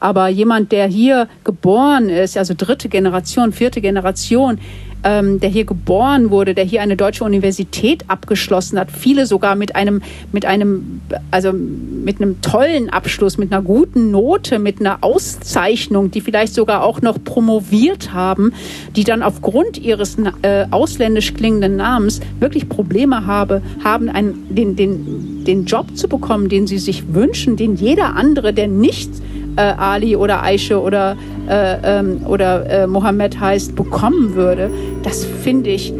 Aber 0.00 0.28
jemand, 0.28 0.72
der 0.72 0.86
hier 0.86 1.28
geboren 1.44 2.08
ist, 2.08 2.36
also 2.36 2.54
dritte 2.56 2.88
Generation, 2.88 3.52
vierte 3.52 3.80
Generation, 3.80 4.58
ähm, 5.04 5.40
der 5.40 5.50
hier 5.50 5.64
geboren 5.64 6.30
wurde, 6.30 6.54
der 6.54 6.64
hier 6.64 6.82
eine 6.82 6.96
deutsche 6.96 7.24
Universität 7.24 8.04
abgeschlossen 8.08 8.78
hat, 8.78 8.90
viele 8.90 9.26
sogar 9.26 9.54
mit 9.54 9.76
einem, 9.76 10.02
mit 10.32 10.44
einem, 10.44 11.00
also 11.30 11.52
mit 11.52 12.20
einem 12.20 12.40
tollen 12.40 12.90
Abschluss, 12.90 13.38
mit 13.38 13.52
einer 13.52 13.62
guten 13.62 14.10
Note, 14.10 14.58
mit 14.58 14.80
einer 14.80 14.98
Auszeichnung, 15.02 16.10
die 16.10 16.20
vielleicht 16.20 16.54
sogar 16.54 16.82
auch 16.82 17.00
noch 17.00 17.22
promoviert 17.22 18.12
haben, 18.12 18.52
die 18.96 19.04
dann 19.04 19.22
aufgrund 19.22 19.78
ihres 19.78 20.16
äh, 20.42 20.66
ausländisch 20.70 21.34
klingenden 21.34 21.76
Namens 21.76 22.20
wirklich 22.40 22.68
Probleme 22.68 23.26
habe, 23.26 23.62
haben, 23.84 24.08
einen, 24.08 24.54
den, 24.54 24.74
den, 24.74 25.44
den 25.44 25.64
Job 25.64 25.96
zu 25.96 26.08
bekommen, 26.08 26.48
den 26.48 26.66
sie 26.66 26.78
sich 26.78 27.14
wünschen, 27.14 27.56
den 27.56 27.76
jeder 27.76 28.16
andere, 28.16 28.52
der 28.52 28.66
nicht 28.66 29.10
äh, 29.58 29.74
Ali 29.76 30.14
oder 30.14 30.42
Aische 30.42 30.80
oder, 30.80 31.16
äh, 31.48 31.98
ähm, 31.98 32.24
oder 32.26 32.64
äh, 32.70 32.86
Mohammed 32.86 33.38
heißt, 33.38 33.74
bekommen 33.74 34.34
würde, 34.34 34.70
das 35.02 35.24
finde 35.24 35.70
ich, 35.70 35.92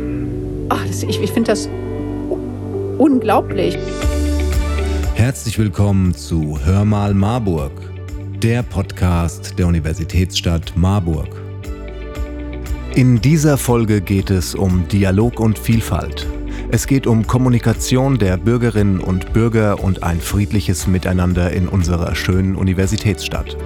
ach, 0.68 0.86
das, 0.86 1.02
ich, 1.02 1.20
ich 1.20 1.32
finde 1.32 1.50
das 1.50 1.68
unglaublich. 2.98 3.76
Herzlich 5.14 5.58
willkommen 5.58 6.14
zu 6.14 6.58
Hör 6.64 6.84
mal 6.84 7.12
Marburg, 7.14 7.72
der 8.40 8.62
Podcast 8.62 9.58
der 9.58 9.66
Universitätsstadt 9.66 10.74
Marburg. 10.76 11.28
In 12.94 13.20
dieser 13.20 13.58
Folge 13.58 14.00
geht 14.00 14.30
es 14.30 14.54
um 14.54 14.86
Dialog 14.88 15.40
und 15.40 15.58
Vielfalt. 15.58 16.26
Es 16.70 16.86
geht 16.86 17.06
um 17.06 17.26
Kommunikation 17.26 18.18
der 18.18 18.36
Bürgerinnen 18.36 19.00
und 19.00 19.32
Bürger 19.32 19.82
und 19.82 20.02
ein 20.02 20.20
friedliches 20.20 20.86
Miteinander 20.86 21.50
in 21.50 21.66
unserer 21.66 22.14
schönen 22.14 22.56
Universitätsstadt. 22.56 23.56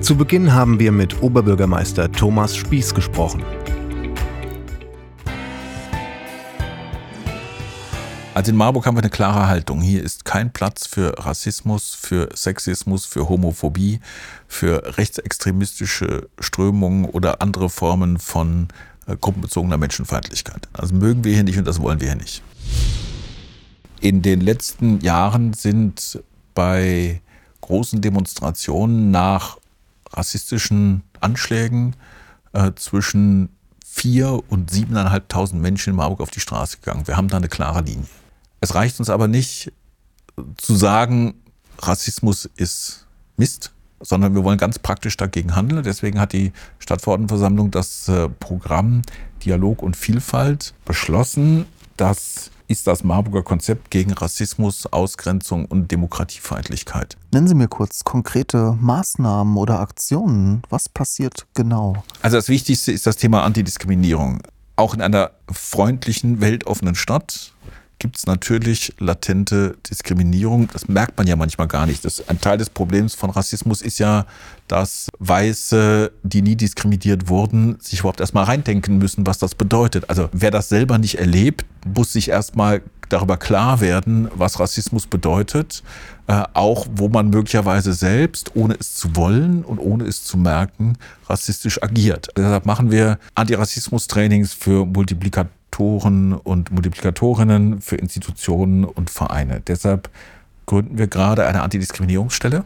Zu 0.00 0.16
Beginn 0.16 0.54
haben 0.54 0.80
wir 0.80 0.90
mit 0.90 1.22
Oberbürgermeister 1.22 2.10
Thomas 2.10 2.56
Spieß 2.56 2.94
gesprochen. 2.94 3.44
Also 8.32 8.50
in 8.52 8.56
Marburg 8.56 8.86
haben 8.86 8.96
wir 8.96 9.02
eine 9.02 9.10
klare 9.10 9.48
Haltung. 9.48 9.82
Hier 9.82 10.02
ist 10.02 10.24
kein 10.24 10.50
Platz 10.50 10.86
für 10.86 11.12
Rassismus, 11.18 11.94
für 11.94 12.30
Sexismus, 12.34 13.04
für 13.04 13.28
Homophobie, 13.28 14.00
für 14.48 14.96
rechtsextremistische 14.96 16.30
Strömungen 16.40 17.04
oder 17.04 17.42
andere 17.42 17.68
Formen 17.68 18.18
von 18.18 18.68
gruppenbezogener 19.06 19.78
Menschenfeindlichkeit. 19.78 20.68
Also 20.72 20.94
mögen 20.94 21.24
wir 21.24 21.34
hier 21.34 21.44
nicht 21.44 21.58
und 21.58 21.66
das 21.66 21.80
wollen 21.80 22.00
wir 22.00 22.08
hier 22.08 22.16
nicht. 22.16 22.42
In 24.00 24.22
den 24.22 24.40
letzten 24.40 25.00
Jahren 25.00 25.52
sind 25.52 26.22
bei 26.54 27.20
großen 27.60 28.00
Demonstrationen 28.00 29.10
nach 29.10 29.58
rassistischen 30.10 31.02
Anschlägen 31.20 31.94
äh, 32.52 32.72
zwischen 32.76 33.48
vier 33.84 34.42
und 34.48 34.70
siebeneinhalbtausend 34.70 35.60
Menschen 35.60 35.90
in 35.90 35.96
Marburg 35.96 36.20
auf 36.20 36.30
die 36.30 36.40
Straße 36.40 36.78
gegangen. 36.78 37.06
Wir 37.06 37.16
haben 37.16 37.28
da 37.28 37.36
eine 37.36 37.48
klare 37.48 37.82
Linie. 37.82 38.06
Es 38.60 38.74
reicht 38.74 38.98
uns 38.98 39.10
aber 39.10 39.28
nicht 39.28 39.72
zu 40.56 40.74
sagen, 40.74 41.34
Rassismus 41.78 42.48
ist 42.56 43.06
Mist, 43.36 43.72
sondern 44.02 44.34
wir 44.34 44.44
wollen 44.44 44.58
ganz 44.58 44.78
praktisch 44.78 45.16
dagegen 45.16 45.56
handeln. 45.56 45.82
Deswegen 45.82 46.20
hat 46.20 46.32
die 46.32 46.52
Stadtverordnetenversammlung 46.78 47.70
das 47.70 48.08
äh, 48.08 48.28
Programm 48.28 49.02
Dialog 49.44 49.82
und 49.82 49.96
Vielfalt 49.96 50.74
beschlossen. 50.84 51.66
Das 51.96 52.50
ist 52.68 52.86
das 52.86 53.04
Marburger 53.04 53.42
Konzept 53.42 53.90
gegen 53.90 54.12
Rassismus, 54.12 54.86
Ausgrenzung 54.86 55.66
und 55.66 55.90
Demokratiefeindlichkeit. 55.90 57.16
Nennen 57.32 57.46
Sie 57.46 57.54
mir 57.54 57.68
kurz 57.68 58.02
konkrete 58.02 58.76
Maßnahmen 58.80 59.56
oder 59.56 59.80
Aktionen. 59.80 60.62
Was 60.70 60.88
passiert 60.88 61.46
genau? 61.54 62.02
Also 62.22 62.38
das 62.38 62.48
Wichtigste 62.48 62.92
ist 62.92 63.06
das 63.06 63.16
Thema 63.16 63.42
Antidiskriminierung. 63.44 64.40
Auch 64.76 64.94
in 64.94 65.02
einer 65.02 65.32
freundlichen, 65.50 66.40
weltoffenen 66.40 66.94
Stadt 66.94 67.52
gibt 68.02 68.16
es 68.16 68.26
natürlich 68.26 68.92
latente 68.98 69.76
Diskriminierung. 69.88 70.68
Das 70.72 70.88
merkt 70.88 71.16
man 71.16 71.28
ja 71.28 71.36
manchmal 71.36 71.68
gar 71.68 71.86
nicht. 71.86 72.04
Das, 72.04 72.28
ein 72.28 72.40
Teil 72.40 72.58
des 72.58 72.68
Problems 72.68 73.14
von 73.14 73.30
Rassismus 73.30 73.80
ist 73.80 74.00
ja, 74.00 74.26
dass 74.66 75.06
Weiße, 75.20 76.10
die 76.24 76.42
nie 76.42 76.56
diskriminiert 76.56 77.28
wurden, 77.28 77.78
sich 77.78 78.00
überhaupt 78.00 78.18
erstmal 78.18 78.42
reindenken 78.42 78.98
müssen, 78.98 79.24
was 79.24 79.38
das 79.38 79.54
bedeutet. 79.54 80.10
Also 80.10 80.28
wer 80.32 80.50
das 80.50 80.68
selber 80.68 80.98
nicht 80.98 81.20
erlebt, 81.20 81.64
muss 81.86 82.12
sich 82.12 82.30
erstmal 82.30 82.82
darüber 83.08 83.36
klar 83.36 83.80
werden, 83.80 84.28
was 84.34 84.58
Rassismus 84.58 85.06
bedeutet, 85.06 85.84
äh, 86.26 86.42
auch 86.54 86.86
wo 86.92 87.08
man 87.08 87.30
möglicherweise 87.30 87.92
selbst, 87.92 88.56
ohne 88.56 88.74
es 88.80 88.94
zu 88.94 89.14
wollen 89.14 89.62
und 89.64 89.78
ohne 89.78 90.04
es 90.04 90.24
zu 90.24 90.36
merken, 90.36 90.98
rassistisch 91.28 91.80
agiert. 91.80 92.30
Deshalb 92.36 92.66
machen 92.66 92.90
wir 92.90 93.20
Antirassismus-Trainings 93.36 94.54
für 94.54 94.86
Multiplikatoren 94.86 95.61
Multiplikatoren 95.72 96.34
und 96.34 96.70
Multiplikatorinnen 96.70 97.80
für 97.80 97.96
Institutionen 97.96 98.84
und 98.84 99.10
Vereine. 99.10 99.62
Deshalb 99.66 100.10
gründen 100.66 100.98
wir 100.98 101.06
gerade 101.06 101.46
eine 101.46 101.62
Antidiskriminierungsstelle. 101.62 102.64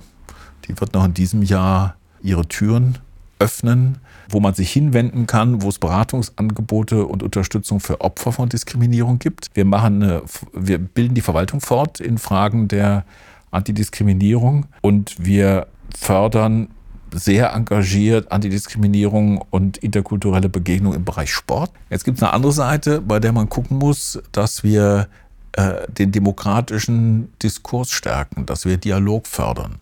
Die 0.66 0.78
wird 0.80 0.94
noch 0.94 1.04
in 1.04 1.14
diesem 1.14 1.42
Jahr 1.42 1.96
ihre 2.22 2.46
Türen 2.46 2.98
öffnen, 3.38 3.98
wo 4.28 4.40
man 4.40 4.54
sich 4.54 4.72
hinwenden 4.72 5.26
kann, 5.26 5.62
wo 5.62 5.68
es 5.68 5.78
Beratungsangebote 5.78 7.06
und 7.06 7.22
Unterstützung 7.22 7.80
für 7.80 8.00
Opfer 8.00 8.32
von 8.32 8.48
Diskriminierung 8.48 9.18
gibt. 9.18 9.50
Wir, 9.54 9.64
machen 9.64 10.02
eine, 10.02 10.22
wir 10.52 10.78
bilden 10.78 11.14
die 11.14 11.20
Verwaltung 11.20 11.60
fort 11.60 12.00
in 12.00 12.18
Fragen 12.18 12.66
der 12.68 13.04
Antidiskriminierung 13.50 14.66
und 14.80 15.14
wir 15.18 15.68
fördern 15.96 16.68
sehr 17.12 17.52
engagiert 17.52 18.32
Antidiskriminierung 18.32 19.44
und 19.50 19.78
interkulturelle 19.78 20.48
Begegnung 20.48 20.94
im 20.94 21.04
Bereich 21.04 21.32
Sport. 21.32 21.70
Jetzt 21.90 22.04
gibt 22.04 22.18
es 22.18 22.22
eine 22.22 22.32
andere 22.32 22.52
Seite, 22.52 23.00
bei 23.00 23.20
der 23.20 23.32
man 23.32 23.48
gucken 23.48 23.78
muss, 23.78 24.20
dass 24.32 24.62
wir 24.64 25.08
äh, 25.52 25.86
den 25.88 26.12
demokratischen 26.12 27.32
Diskurs 27.42 27.90
stärken, 27.90 28.46
dass 28.46 28.64
wir 28.64 28.76
Dialog 28.76 29.26
fördern. 29.26 29.76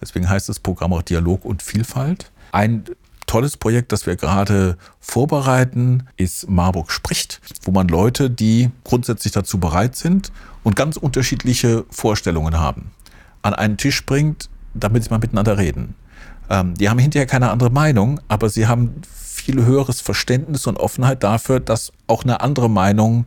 Deswegen 0.00 0.28
heißt 0.28 0.48
das 0.48 0.60
Programm 0.60 0.92
auch 0.92 1.02
Dialog 1.02 1.44
und 1.44 1.62
Vielfalt. 1.62 2.30
Ein 2.52 2.84
tolles 3.26 3.56
Projekt, 3.56 3.92
das 3.92 4.06
wir 4.06 4.16
gerade 4.16 4.76
vorbereiten, 5.00 6.04
ist 6.16 6.48
Marburg 6.48 6.90
spricht, 6.90 7.40
wo 7.62 7.70
man 7.70 7.88
Leute, 7.88 8.30
die 8.30 8.70
grundsätzlich 8.84 9.32
dazu 9.32 9.58
bereit 9.58 9.96
sind 9.96 10.32
und 10.64 10.76
ganz 10.76 10.96
unterschiedliche 10.96 11.84
Vorstellungen 11.90 12.58
haben, 12.58 12.90
an 13.42 13.54
einen 13.54 13.76
Tisch 13.76 14.04
bringt, 14.06 14.48
damit 14.74 15.04
sie 15.04 15.10
mal 15.10 15.18
miteinander 15.18 15.58
reden. 15.58 15.94
Ähm, 16.50 16.74
die 16.74 16.88
haben 16.88 16.98
hinterher 16.98 17.26
keine 17.26 17.50
andere 17.50 17.70
Meinung, 17.70 18.20
aber 18.28 18.48
sie 18.48 18.66
haben 18.66 19.02
viel 19.12 19.64
höheres 19.64 20.00
Verständnis 20.00 20.66
und 20.66 20.78
Offenheit 20.78 21.22
dafür, 21.22 21.60
dass 21.60 21.92
auch 22.06 22.24
eine 22.24 22.40
andere 22.40 22.68
Meinung 22.68 23.26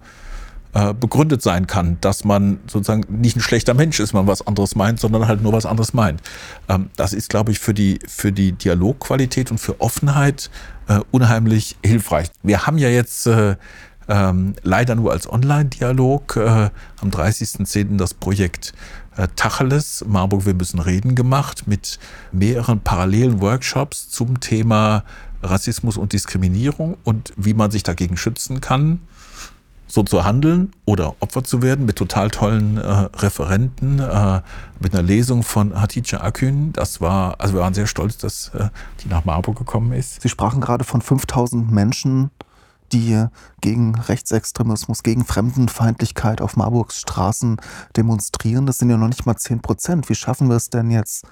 äh, 0.74 0.94
begründet 0.94 1.42
sein 1.42 1.68
kann, 1.68 1.98
dass 2.00 2.24
man 2.24 2.60
sozusagen 2.68 3.04
nicht 3.10 3.36
ein 3.36 3.42
schlechter 3.42 3.74
Mensch 3.74 4.00
ist, 4.00 4.14
man 4.14 4.28
was 4.28 4.46
anderes 4.46 4.76
meint, 4.76 5.00
sondern 5.00 5.28
halt 5.28 5.42
nur 5.42 5.52
was 5.52 5.66
anderes 5.66 5.94
meint. 5.94 6.22
Ähm, 6.70 6.90
das 6.96 7.14
ist, 7.14 7.30
glaube 7.30 7.52
ich, 7.52 7.60
für 7.60 7.74
die, 7.74 8.00
für 8.08 8.32
die 8.32 8.54
Dialogqualität 8.54 9.52
und 9.52 9.58
für 9.58 9.82
Offenheit 9.82 10.50
äh, 10.88 11.00
unheimlich 11.12 11.76
hilfreich. 11.84 12.28
Wir 12.42 12.68
haben 12.68 12.78
ja 12.78 12.88
jetzt 12.88 13.28
äh, 13.28 13.56
ähm, 14.08 14.56
leider 14.64 14.96
nur 14.96 15.12
als 15.12 15.30
Online-Dialog 15.30 16.38
äh, 16.38 16.70
am 17.02 17.10
30.10. 17.10 17.98
das 17.98 18.14
Projekt 18.14 18.74
Tacheles, 19.36 20.06
Marburg, 20.08 20.46
wir 20.46 20.54
müssen 20.54 20.80
reden 20.80 21.16
gemacht 21.16 21.68
mit 21.68 22.00
mehreren 22.32 22.80
parallelen 22.80 23.42
Workshops 23.42 24.10
zum 24.10 24.40
Thema 24.40 25.04
Rassismus 25.44 25.98
und 25.98 26.14
Diskriminierung 26.14 26.98
und 27.04 27.34
wie 27.36 27.54
man 27.54 27.72
sich 27.72 27.84
dagegen 27.84 28.18
schützen 28.18 28.62
kann, 28.62 29.00
so 29.88 30.04
zu 30.04 30.24
handeln 30.24 30.72
oder 30.86 31.16
Opfer 31.20 31.44
zu 31.44 31.62
werden, 31.62 31.86
mit 31.86 31.98
total 31.98 32.30
tollen 32.30 32.78
äh, 32.78 32.88
Referenten, 32.88 34.00
äh, 34.00 34.42
mit 34.80 34.94
einer 34.94 35.04
Lesung 35.04 35.44
von 35.44 35.80
Hatice 35.80 36.14
Akün. 36.14 36.72
Das 36.74 37.02
war, 37.02 37.36
also 37.40 37.56
wir 37.56 37.62
waren 37.62 37.74
sehr 37.74 37.88
stolz, 37.88 38.18
dass 38.18 38.50
äh, 38.50 38.70
die 39.04 39.10
nach 39.10 39.26
Marburg 39.26 39.58
gekommen 39.58 39.92
ist. 39.92 40.22
Sie 40.22 40.30
sprachen 40.30 40.62
gerade 40.62 40.86
von 40.86 41.02
5000 41.02 41.72
Menschen, 41.72 42.32
die 42.94 43.26
gegen 43.62 43.96
Rechtsextremismus, 43.96 45.04
gegen 45.04 45.26
Fremdenfeindlichkeit 45.26 46.42
auf 46.42 46.56
Marburgs 46.56 47.00
Straßen 47.00 47.58
demonstrieren. 47.96 48.66
Das 48.66 48.78
sind 48.78 48.90
ja 48.90 48.98
noch 48.98 49.08
nicht 49.08 49.26
mal 49.26 49.38
10 49.38 49.62
Prozent. 49.62 50.10
Wie 50.10 50.16
schaffen 50.16 50.50
wir 50.50 50.56
es 50.56 50.70
denn 50.70 50.92
jetzt, 50.92 51.26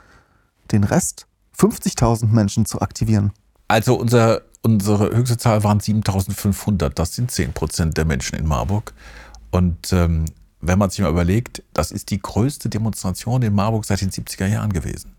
den 0.71 0.83
Rest, 0.83 1.27
50.000 1.57 2.27
Menschen 2.27 2.65
zu 2.65 2.81
aktivieren? 2.81 3.31
Also 3.67 3.95
unser, 3.95 4.41
unsere 4.61 5.15
höchste 5.15 5.37
Zahl 5.37 5.63
waren 5.63 5.79
7.500. 5.79 6.89
Das 6.89 7.13
sind 7.13 7.31
10 7.31 7.53
Prozent 7.53 7.97
der 7.97 8.05
Menschen 8.05 8.37
in 8.37 8.47
Marburg. 8.47 8.93
Und 9.51 9.91
ähm, 9.93 10.25
wenn 10.61 10.79
man 10.79 10.89
sich 10.89 10.99
mal 10.99 11.09
überlegt, 11.09 11.63
das 11.73 11.91
ist 11.91 12.09
die 12.11 12.21
größte 12.21 12.69
Demonstration 12.69 13.41
in 13.41 13.53
Marburg 13.53 13.85
seit 13.85 14.01
den 14.01 14.11
70er 14.11 14.47
Jahren 14.47 14.73
gewesen. 14.73 15.13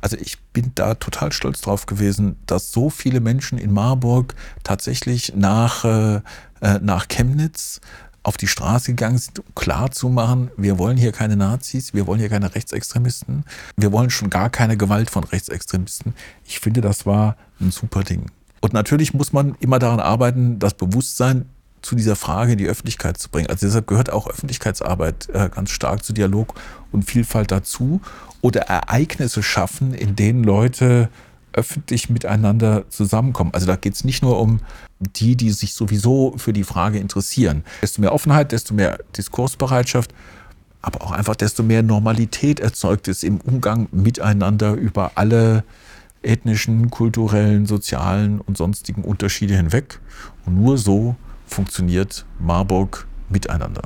Also 0.00 0.16
ich 0.16 0.40
bin 0.52 0.72
da 0.74 0.94
total 0.94 1.32
stolz 1.32 1.60
drauf 1.62 1.86
gewesen, 1.86 2.36
dass 2.46 2.70
so 2.70 2.90
viele 2.90 3.20
Menschen 3.20 3.58
in 3.58 3.72
Marburg 3.72 4.34
tatsächlich 4.62 5.34
nach, 5.34 5.84
äh, 5.84 6.20
äh 6.60 6.78
nach 6.80 7.08
Chemnitz 7.08 7.80
auf 8.22 8.36
die 8.36 8.46
Straße 8.46 8.92
gegangen 8.92 9.18
sind, 9.18 9.38
um 9.38 9.54
klar 9.54 9.90
zu 9.90 10.08
machen, 10.08 10.50
wir 10.56 10.78
wollen 10.78 10.96
hier 10.96 11.12
keine 11.12 11.36
Nazis, 11.36 11.92
wir 11.92 12.06
wollen 12.06 12.18
hier 12.18 12.30
keine 12.30 12.54
Rechtsextremisten, 12.54 13.44
wir 13.76 13.92
wollen 13.92 14.10
schon 14.10 14.30
gar 14.30 14.48
keine 14.48 14.76
Gewalt 14.76 15.10
von 15.10 15.24
Rechtsextremisten. 15.24 16.14
Ich 16.44 16.58
finde, 16.58 16.80
das 16.80 17.04
war 17.04 17.36
ein 17.60 17.70
super 17.70 18.02
Ding. 18.02 18.30
Und 18.60 18.72
natürlich 18.72 19.12
muss 19.12 19.34
man 19.34 19.56
immer 19.60 19.78
daran 19.78 20.00
arbeiten, 20.00 20.58
das 20.58 20.72
Bewusstsein 20.72 21.44
zu 21.84 21.94
dieser 21.94 22.16
Frage 22.16 22.52
in 22.52 22.58
die 22.58 22.66
Öffentlichkeit 22.66 23.18
zu 23.18 23.28
bringen. 23.28 23.48
Also 23.48 23.66
deshalb 23.66 23.86
gehört 23.86 24.10
auch 24.10 24.28
Öffentlichkeitsarbeit 24.28 25.28
äh, 25.32 25.48
ganz 25.48 25.70
stark 25.70 26.04
zu 26.04 26.12
Dialog 26.12 26.54
und 26.92 27.04
Vielfalt 27.04 27.50
dazu. 27.50 28.00
Oder 28.40 28.62
Ereignisse 28.62 29.42
schaffen, 29.42 29.94
in 29.94 30.16
denen 30.16 30.44
Leute 30.44 31.08
öffentlich 31.52 32.10
miteinander 32.10 32.84
zusammenkommen. 32.90 33.52
Also 33.54 33.66
da 33.66 33.76
geht 33.76 33.94
es 33.94 34.04
nicht 34.04 34.22
nur 34.22 34.40
um 34.40 34.60
die, 34.98 35.36
die 35.36 35.50
sich 35.50 35.74
sowieso 35.74 36.34
für 36.36 36.52
die 36.52 36.64
Frage 36.64 36.98
interessieren. 36.98 37.64
Desto 37.82 38.00
mehr 38.00 38.12
Offenheit, 38.12 38.52
desto 38.52 38.74
mehr 38.74 38.98
Diskursbereitschaft, 39.16 40.12
aber 40.82 41.02
auch 41.02 41.12
einfach 41.12 41.36
desto 41.36 41.62
mehr 41.62 41.82
Normalität 41.82 42.60
erzeugt 42.60 43.08
es 43.08 43.22
im 43.22 43.40
Umgang 43.40 43.88
miteinander 43.92 44.74
über 44.74 45.12
alle 45.14 45.64
ethnischen, 46.22 46.90
kulturellen, 46.90 47.66
sozialen 47.66 48.40
und 48.40 48.56
sonstigen 48.56 49.02
Unterschiede 49.02 49.56
hinweg. 49.56 50.00
Und 50.44 50.56
nur 50.56 50.76
so 50.76 51.16
funktioniert 51.46 52.26
Marburg 52.38 53.06
miteinander. 53.28 53.82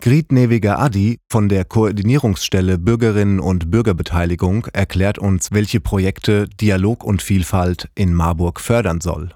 Grit 0.00 0.32
Neviger 0.32 0.80
Adi 0.80 1.20
von 1.30 1.48
der 1.48 1.64
Koordinierungsstelle 1.64 2.76
Bürgerinnen 2.76 3.38
und 3.38 3.70
Bürgerbeteiligung 3.70 4.66
erklärt 4.72 5.18
uns, 5.18 5.52
welche 5.52 5.78
Projekte 5.78 6.48
Dialog 6.60 7.04
und 7.04 7.22
Vielfalt 7.22 7.88
in 7.94 8.12
Marburg 8.12 8.58
fördern 8.58 9.00
soll. 9.00 9.32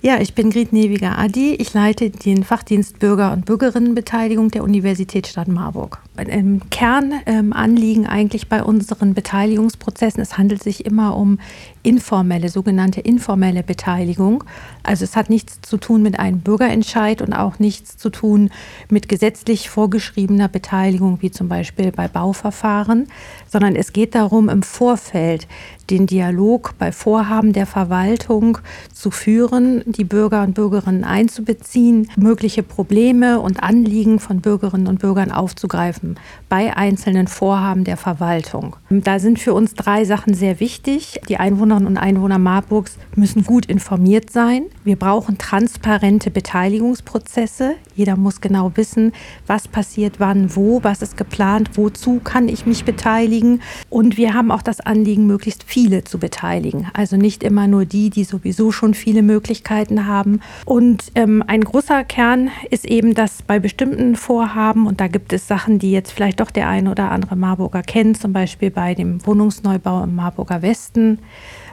Ja, 0.00 0.20
ich 0.20 0.34
bin 0.34 0.50
Grit 0.50 0.72
Neviger 0.72 1.18
Adi. 1.18 1.54
Ich 1.54 1.72
leite 1.72 2.10
den 2.10 2.42
Fachdienst 2.42 2.98
Bürger- 2.98 3.32
und 3.32 3.44
Bürgerinnenbeteiligung 3.44 4.50
der 4.50 4.64
Universitätsstadt 4.64 5.48
Marburg. 5.48 6.00
Im 6.18 6.70
Kern 6.70 7.12
ähm, 7.26 7.52
eigentlich 7.52 8.48
bei 8.48 8.62
unseren 8.62 9.12
Beteiligungsprozessen, 9.12 10.22
es 10.22 10.38
handelt 10.38 10.62
sich 10.62 10.86
immer 10.86 11.16
um 11.16 11.38
informelle, 11.82 12.48
sogenannte 12.48 13.00
informelle 13.00 13.62
Beteiligung. 13.62 14.42
Also 14.82 15.04
es 15.04 15.14
hat 15.14 15.30
nichts 15.30 15.60
zu 15.60 15.76
tun 15.76 16.02
mit 16.02 16.18
einem 16.18 16.40
Bürgerentscheid 16.40 17.22
und 17.22 17.32
auch 17.32 17.58
nichts 17.58 17.96
zu 17.96 18.10
tun 18.10 18.50
mit 18.88 19.08
gesetzlich 19.08 19.68
vorgeschriebener 19.68 20.48
Beteiligung, 20.48 21.18
wie 21.20 21.30
zum 21.30 21.48
Beispiel 21.48 21.92
bei 21.92 22.08
Bauverfahren, 22.08 23.08
sondern 23.46 23.76
es 23.76 23.92
geht 23.92 24.14
darum, 24.14 24.48
im 24.48 24.62
Vorfeld 24.62 25.46
den 25.90 26.06
Dialog 26.06 26.74
bei 26.78 26.92
Vorhaben 26.92 27.52
der 27.52 27.66
Verwaltung 27.66 28.58
zu 28.92 29.10
führen, 29.10 29.82
die 29.86 30.04
Bürger 30.04 30.42
und 30.42 30.54
Bürgerinnen 30.54 31.04
einzubeziehen, 31.04 32.10
mögliche 32.16 32.62
Probleme 32.62 33.40
und 33.40 33.62
Anliegen 33.62 34.18
von 34.18 34.40
Bürgerinnen 34.40 34.88
und 34.88 34.98
Bürgern 34.98 35.30
aufzugreifen 35.30 36.05
bei 36.48 36.76
einzelnen 36.76 37.26
Vorhaben 37.26 37.84
der 37.84 37.96
Verwaltung. 37.96 38.76
Da 38.88 39.18
sind 39.18 39.38
für 39.38 39.52
uns 39.52 39.74
drei 39.74 40.04
Sachen 40.04 40.34
sehr 40.34 40.60
wichtig. 40.60 41.20
Die 41.28 41.36
Einwohner 41.36 41.66
Einwohnerinnen 41.66 41.86
und 41.86 41.96
Einwohner 41.98 42.38
Marburgs 42.38 42.98
müssen 43.14 43.44
gut 43.44 43.66
informiert 43.66 44.30
sein. 44.30 44.64
Wir 44.84 44.96
brauchen 44.96 45.38
transparente 45.38 46.30
Beteiligungsprozesse. 46.30 47.74
Jeder 47.94 48.16
muss 48.16 48.40
genau 48.40 48.72
wissen, 48.74 49.12
was 49.46 49.68
passiert 49.68 50.20
wann, 50.20 50.54
wo, 50.54 50.82
was 50.82 51.02
ist 51.02 51.16
geplant, 51.16 51.70
wozu 51.74 52.20
kann 52.22 52.48
ich 52.48 52.66
mich 52.66 52.84
beteiligen. 52.84 53.62
Und 53.90 54.16
wir 54.16 54.34
haben 54.34 54.50
auch 54.50 54.62
das 54.62 54.80
Anliegen, 54.80 55.26
möglichst 55.26 55.64
viele 55.64 56.04
zu 56.04 56.18
beteiligen. 56.18 56.88
Also 56.92 57.16
nicht 57.16 57.42
immer 57.42 57.66
nur 57.66 57.84
die, 57.84 58.10
die 58.10 58.24
sowieso 58.24 58.70
schon 58.70 58.94
viele 58.94 59.22
Möglichkeiten 59.22 60.06
haben. 60.06 60.40
Und 60.64 61.04
ähm, 61.14 61.42
ein 61.46 61.62
großer 61.62 62.04
Kern 62.04 62.50
ist 62.70 62.84
eben, 62.84 63.14
dass 63.14 63.42
bei 63.42 63.58
bestimmten 63.58 64.16
Vorhaben, 64.16 64.86
und 64.86 65.00
da 65.00 65.08
gibt 65.08 65.32
es 65.32 65.48
Sachen, 65.48 65.78
die 65.78 65.90
jetzt 65.96 66.12
vielleicht 66.12 66.40
doch 66.40 66.52
der 66.52 66.68
eine 66.68 66.92
oder 66.92 67.10
andere 67.10 67.34
Marburger 67.34 67.82
kennt, 67.82 68.20
zum 68.20 68.32
Beispiel 68.32 68.70
bei 68.70 68.94
dem 68.94 69.26
Wohnungsneubau 69.26 70.04
im 70.04 70.14
Marburger 70.14 70.62
Westen, 70.62 71.18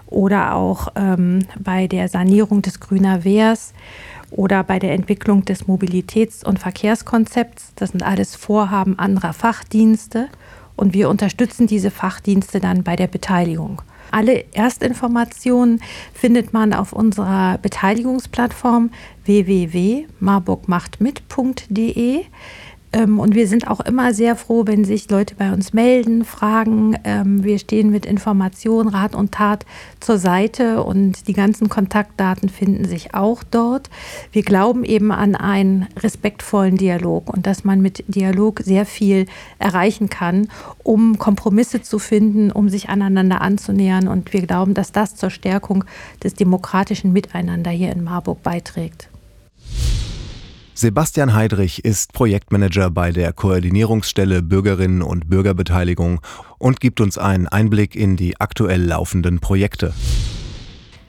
oder 0.08 0.56
auch 0.56 0.90
ähm, 0.96 1.46
bei 1.60 1.88
der 1.88 2.08
Sanierung 2.08 2.62
des 2.62 2.80
Grüner 2.80 3.24
Wehrs 3.24 3.74
oder 4.32 4.64
bei 4.64 4.80
der 4.80 4.94
Entwicklung 4.94 5.44
des 5.46 5.68
Mobilitäts- 5.68 6.46
und 6.46 6.60
Verkehrskonzepts. 6.60 7.74
Das 7.76 7.92
sind 7.92 8.04
alles 8.04 8.36
Vorhaben 8.36 9.00
anderer 9.00 9.34
Fachdienste 9.34 10.28
und 10.76 10.94
wir 10.94 11.10
unterstützen 11.10 11.66
diese 11.68 11.92
Fachdienste 11.92 12.60
dann 12.60 12.84
bei 12.84 12.96
der 12.96 13.08
Beteiligung. 13.08 13.82
Alle 14.12 14.46
Erstinformationen 14.54 15.82
findet 16.14 16.54
man 16.54 16.74
auf 16.74 16.94
unserer 16.94 17.58
Beteiligungsplattform 17.58 18.92
www.marburgmachtmit.de. 19.26 22.26
Ähm, 22.94 23.20
und 23.20 23.34
wir 23.34 23.48
sind 23.48 23.68
auch 23.68 23.80
immer 23.80 24.14
sehr 24.14 24.36
froh, 24.36 24.64
wenn 24.68 24.86
sich 24.86 25.10
Leute 25.10 25.36
bei 25.36 25.52
uns 25.52 25.74
melden, 25.74 26.24
fragen. 26.24 26.96
Ähm, 27.04 27.44
wir 27.44 27.58
stehen 27.58 27.90
mit 27.90 28.06
Information, 28.06 28.88
Rat 28.88 29.16
und 29.16 29.32
Tat 29.32 29.66
zur 30.00 30.20
Seite 30.20 30.84
und 30.84 31.28
die 31.28 31.34
ganzen 31.34 31.70
Kontaktdaten 31.70 32.50
finden 32.50 32.86
sich 32.86 33.16
auch 33.16 33.44
dort. 33.44 33.90
Wir 34.32 34.44
glauben 34.44 34.84
eben 34.84 35.12
an 35.12 35.36
einen 35.36 35.88
respektvollen 36.02 36.78
Dialog 36.78 37.34
und 37.34 37.48
dass 37.48 37.64
man 37.64 37.82
mit 37.82 38.04
Dialog 38.08 38.62
sehr 38.64 38.86
viel 38.86 39.26
erreichen 39.58 40.10
kann, 40.10 40.48
um 40.84 41.18
Kompromisse 41.18 41.82
zu 41.82 41.98
finden, 41.98 42.52
um 42.52 42.70
sich 42.70 42.90
aneinander 42.90 43.42
anzunähern. 43.42 44.08
Und 44.08 44.34
wir 44.34 44.46
glauben, 44.46 44.76
dass 44.76 44.92
das 44.92 45.16
zur 45.16 45.32
Stärkung 45.32 45.84
des 46.24 46.36
demokratischen 46.36 47.12
Miteinander 47.12 47.72
hier 47.72 47.92
in 47.92 48.04
Marburg 48.04 48.44
beiträgt. 48.44 49.10
Sebastian 50.76 51.36
Heidrich 51.36 51.86
ist 51.86 52.14
Projektmanager 52.14 52.90
bei 52.90 53.12
der 53.12 53.32
Koordinierungsstelle 53.32 54.42
Bürgerinnen 54.42 55.04
und 55.04 55.30
Bürgerbeteiligung 55.30 56.20
und 56.58 56.80
gibt 56.80 57.00
uns 57.00 57.20
einen 57.20 57.48
Einblick 57.48 57.96
in 57.96 58.16
die 58.18 58.42
aktuell 58.42 58.84
laufenden 58.84 59.40
Projekte. 59.40 59.94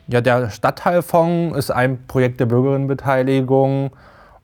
Ja, 0.06 0.20
der 0.20 0.50
Stadtteilfonds 0.50 1.56
ist 1.56 1.70
ein 1.70 2.06
Projekt 2.06 2.40
der 2.40 2.46
Bürgerinnenbeteiligung, 2.46 3.90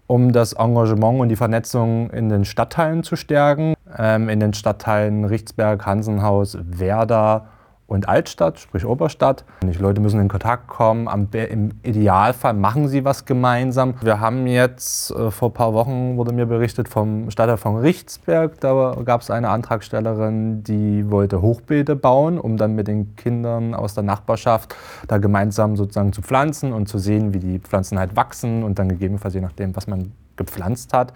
um 0.06 0.32
das 0.32 0.54
Engagement 0.54 1.20
und 1.20 1.28
die 1.28 1.36
Vernetzung 1.36 2.08
in 2.10 2.30
den 2.30 2.46
Stadtteilen 2.46 3.02
zu 3.02 3.14
stärken. 3.16 3.74
Ähm, 3.98 4.30
in 4.30 4.40
den 4.40 4.54
Stadtteilen 4.54 5.26
Richtsberg, 5.26 5.84
Hansenhaus, 5.84 6.56
Werder 6.62 7.46
und 7.90 8.08
Altstadt, 8.08 8.60
sprich 8.60 8.86
Oberstadt. 8.86 9.44
Die 9.64 9.72
Leute 9.72 10.00
müssen 10.00 10.20
in 10.20 10.28
Kontakt 10.28 10.68
kommen. 10.68 11.08
Im 11.32 11.70
Idealfall 11.82 12.54
machen 12.54 12.86
sie 12.86 13.04
was 13.04 13.24
gemeinsam. 13.24 13.94
Wir 14.00 14.20
haben 14.20 14.46
jetzt 14.46 15.10
äh, 15.10 15.32
vor 15.32 15.48
ein 15.50 15.54
paar 15.54 15.74
Wochen, 15.74 16.16
wurde 16.16 16.32
mir 16.32 16.46
berichtet, 16.46 16.88
vom 16.88 17.30
Stadtteil 17.32 17.56
von 17.56 17.78
Richtsberg. 17.78 18.60
Da 18.60 18.96
gab 19.04 19.22
es 19.22 19.30
eine 19.30 19.48
Antragstellerin, 19.48 20.62
die 20.62 21.10
wollte 21.10 21.42
Hochbeete 21.42 21.96
bauen, 21.96 22.38
um 22.38 22.56
dann 22.56 22.76
mit 22.76 22.86
den 22.86 23.16
Kindern 23.16 23.74
aus 23.74 23.94
der 23.94 24.04
Nachbarschaft 24.04 24.76
da 25.08 25.18
gemeinsam 25.18 25.76
sozusagen 25.76 26.12
zu 26.12 26.22
pflanzen 26.22 26.72
und 26.72 26.88
zu 26.88 26.98
sehen, 26.98 27.34
wie 27.34 27.40
die 27.40 27.58
Pflanzen 27.58 27.98
halt 27.98 28.14
wachsen 28.14 28.62
und 28.62 28.78
dann 28.78 28.88
gegebenenfalls 28.88 29.34
je 29.34 29.40
nachdem, 29.40 29.74
was 29.74 29.88
man 29.88 30.12
gepflanzt 30.36 30.92
hat, 30.92 31.12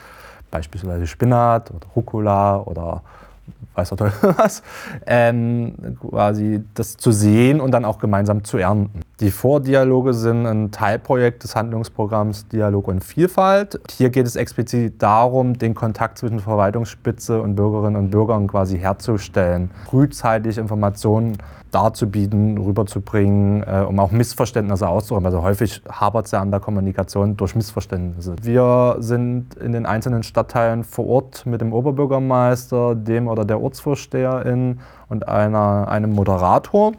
beispielsweise 0.51 1.07
Spinat 1.07 1.71
oder 1.71 1.87
Rucola 1.95 2.63
oder 2.63 3.03
weiß 3.75 3.91
der 3.91 3.99
Teufel 3.99 4.35
was, 4.39 4.63
ähm, 5.07 5.75
quasi 6.01 6.63
das 6.75 6.97
zu 6.97 7.13
sehen 7.13 7.61
und 7.61 7.73
dann 7.73 7.85
auch 7.85 7.99
gemeinsam 7.99 8.45
zu 8.45 8.59
ernten. 8.59 9.01
Die 9.21 9.31
Vordialoge 9.31 10.15
sind 10.15 10.47
ein 10.47 10.71
Teilprojekt 10.71 11.45
des 11.45 11.55
Handlungsprogramms 11.57 12.49
Dialog 12.49 12.89
und 12.89 13.05
Vielfalt. 13.05 13.81
Hier 13.93 14.11
geht 14.11 14.27
es 14.27 14.37
explizit 14.37 15.03
darum, 15.03 15.59
den 15.59 15.75
Kontakt 15.75 16.19
zwischen 16.19 16.41
Verwaltungsspitze 16.41 17.41
und 17.41 17.55
Bürgerinnen 17.55 17.97
und 17.97 18.11
Bürgern 18.11 18.47
quasi 18.49 18.79
herzustellen, 18.79 19.71
frühzeitig 19.87 20.59
Informationen 20.59 21.39
darzubieten, 21.75 22.59
rüberzubringen, 22.59 23.63
äh, 23.63 23.85
um 23.87 23.99
auch 23.99 24.11
Missverständnisse 24.11 24.89
auszuräumen. 24.89 25.27
Also 25.27 25.43
häufig 25.43 25.83
hapert 25.89 26.27
es 26.27 26.33
ja 26.33 26.41
an 26.41 26.51
der 26.51 26.61
Kommunikation 26.61 27.37
durch 27.37 27.55
Missverständnisse. 27.55 28.37
Wir 28.43 28.97
sind 29.01 29.55
in 29.57 29.73
den 29.73 29.87
einzelnen 29.87 30.23
Stadtteilen 30.23 30.85
vor 30.85 31.07
Ort 31.07 31.47
mit 31.47 31.61
dem 31.61 31.73
Oberbürgermeister, 31.73 32.95
dem 32.95 33.29
oder 33.29 33.45
der 33.45 33.61
Ortsvorsteherin 33.61 34.81
und 35.09 35.29
einer, 35.29 35.89
einem 35.89 36.13
Moderator 36.13 36.93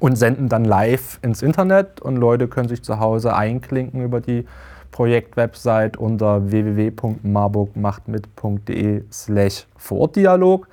und 0.00 0.16
senden 0.16 0.48
dann 0.48 0.64
live 0.64 1.18
ins 1.22 1.42
Internet 1.42 2.00
und 2.00 2.16
Leute 2.16 2.48
können 2.48 2.68
sich 2.68 2.82
zu 2.82 3.00
Hause 3.00 3.34
einklinken 3.34 4.02
über 4.02 4.20
die 4.20 4.46
Projektwebsite 4.90 5.98
unter 5.98 6.50
www.marburgmachtmit.de 6.50 9.04
slash 9.10 9.66
Vorortdialog 9.76 10.68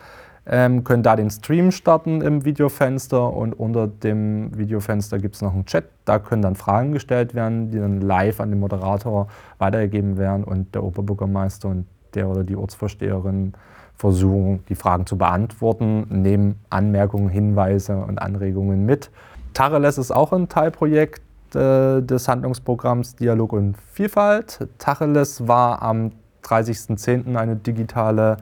ähm, 0.51 0.83
können 0.83 1.03
da 1.03 1.15
den 1.15 1.29
Stream 1.29 1.71
starten 1.71 2.21
im 2.21 2.43
Videofenster 2.43 3.31
und 3.31 3.53
unter 3.53 3.87
dem 3.87 4.57
Videofenster 4.57 5.19
gibt 5.19 5.35
es 5.35 5.41
noch 5.43 5.53
einen 5.53 5.65
Chat. 5.65 5.85
Da 6.05 6.17
können 6.17 6.41
dann 6.41 6.55
Fragen 6.55 6.91
gestellt 6.91 7.35
werden, 7.35 7.69
die 7.69 7.77
dann 7.77 8.01
live 8.01 8.39
an 8.39 8.49
den 8.49 8.59
Moderator 8.59 9.27
weitergegeben 9.59 10.17
werden 10.17 10.43
und 10.43 10.73
der 10.73 10.83
Oberbürgermeister 10.83 11.69
und 11.69 11.85
der 12.15 12.27
oder 12.27 12.43
die 12.43 12.55
Ortsvorsteherin 12.55 13.53
versuchen, 13.95 14.63
die 14.69 14.75
Fragen 14.75 15.05
zu 15.05 15.19
beantworten, 15.19 16.07
nehmen 16.09 16.59
Anmerkungen, 16.71 17.29
Hinweise 17.29 17.97
und 17.97 18.19
Anregungen 18.19 18.87
mit. 18.87 19.11
Tareles 19.53 19.99
ist 19.99 20.09
auch 20.09 20.33
ein 20.33 20.49
Teilprojekt 20.49 21.21
äh, 21.53 22.01
des 22.01 22.27
Handlungsprogramms 22.27 23.17
Dialog 23.17 23.53
und 23.53 23.75
Vielfalt. 23.91 24.67
Tacheles 24.79 25.47
war 25.47 25.83
am 25.83 26.11
30.10. 26.43 27.35
eine 27.35 27.55
digitale 27.55 28.37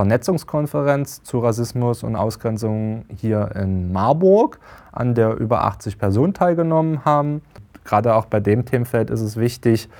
Vernetzungskonferenz 0.00 1.22
zu 1.24 1.40
Rassismus 1.40 2.02
und 2.02 2.16
Ausgrenzung 2.16 3.04
hier 3.18 3.50
in 3.54 3.92
Marburg, 3.92 4.58
an 4.92 5.14
der 5.14 5.36
über 5.36 5.64
80 5.64 5.98
Personen 5.98 6.32
teilgenommen 6.32 7.04
haben. 7.04 7.42
Gerade 7.84 8.14
auch 8.14 8.24
bei 8.24 8.40
dem 8.40 8.64
Themenfeld 8.64 9.10
ist 9.10 9.20
es 9.20 9.36
wichtig, 9.36 9.90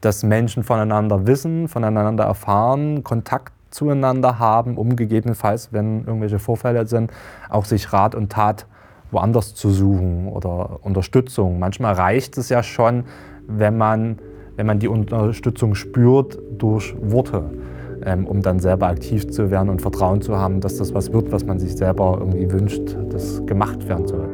dass 0.00 0.22
Menschen 0.22 0.62
voneinander 0.62 1.26
wissen, 1.26 1.66
voneinander 1.66 2.22
erfahren, 2.22 3.02
Kontakt 3.02 3.52
zueinander 3.70 4.38
haben, 4.38 4.76
um 4.76 4.94
gegebenenfalls, 4.94 5.72
wenn 5.72 6.04
irgendwelche 6.04 6.38
Vorfälle 6.38 6.86
sind, 6.86 7.10
auch 7.50 7.64
sich 7.64 7.92
Rat 7.92 8.14
und 8.14 8.30
Tat 8.30 8.64
woanders 9.10 9.56
zu 9.56 9.70
suchen 9.70 10.28
oder 10.28 10.78
Unterstützung. 10.82 11.58
Manchmal 11.58 11.94
reicht 11.94 12.38
es 12.38 12.48
ja 12.48 12.62
schon, 12.62 13.06
wenn 13.48 13.76
man, 13.76 14.20
wenn 14.54 14.66
man 14.66 14.78
die 14.78 14.86
Unterstützung 14.86 15.74
spürt 15.74 16.38
durch 16.56 16.94
Worte, 17.00 17.50
ähm, 18.04 18.26
um 18.26 18.42
dann 18.42 18.60
selber 18.60 18.88
aktiv 18.88 19.28
zu 19.28 19.50
werden 19.50 19.68
und 19.68 19.82
Vertrauen 19.82 20.20
zu 20.20 20.36
haben, 20.36 20.60
dass 20.60 20.76
das 20.76 20.94
was 20.94 21.12
wird, 21.12 21.32
was 21.32 21.44
man 21.44 21.58
sich 21.58 21.76
selber 21.76 22.18
irgendwie 22.20 22.50
wünscht, 22.50 22.96
das 23.10 23.44
gemacht 23.46 23.88
werden 23.88 24.06
soll. 24.06 24.28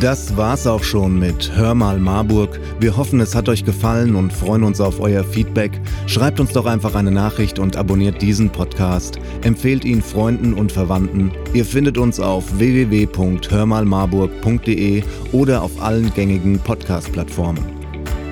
Das 0.00 0.36
war's 0.36 0.66
auch 0.68 0.84
schon 0.84 1.18
mit 1.18 1.50
Hör 1.56 1.74
mal 1.74 1.98
Marburg. 1.98 2.60
Wir 2.78 2.96
hoffen, 2.96 3.18
es 3.18 3.34
hat 3.34 3.48
euch 3.48 3.64
gefallen 3.64 4.14
und 4.14 4.32
freuen 4.32 4.62
uns 4.62 4.80
auf 4.80 5.00
euer 5.00 5.24
Feedback. 5.24 5.72
Schreibt 6.06 6.38
uns 6.38 6.52
doch 6.52 6.66
einfach 6.66 6.94
eine 6.94 7.10
Nachricht 7.10 7.58
und 7.58 7.76
abonniert 7.76 8.22
diesen 8.22 8.50
Podcast. 8.50 9.18
Empfehlt 9.42 9.84
ihn 9.84 10.00
Freunden 10.00 10.54
und 10.54 10.70
Verwandten. 10.70 11.32
Ihr 11.52 11.64
findet 11.64 11.98
uns 11.98 12.20
auf 12.20 12.44
www.hörmalmarburg.de 12.58 15.02
oder 15.32 15.64
auf 15.64 15.82
allen 15.82 16.14
gängigen 16.14 16.60
Podcast-Plattformen. 16.60 17.64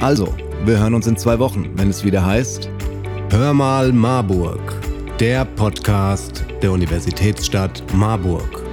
Also, 0.01 0.33
wir 0.65 0.79
hören 0.79 0.95
uns 0.95 1.09
in 1.09 1.17
zwei 1.17 1.41
Wochen, 1.41 1.69
wenn 1.75 1.91
es 1.91 2.05
wieder 2.05 2.25
heißt 2.25 2.71
Hör 3.31 3.53
mal 3.53 3.93
Marburg, 3.93 4.61
der 5.19 5.45
Podcast 5.45 6.45
der 6.63 6.71
Universitätsstadt 6.71 7.83
Marburg. 7.93 8.66